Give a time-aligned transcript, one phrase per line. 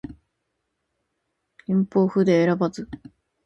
[1.67, 2.89] 弘法筆を選ばず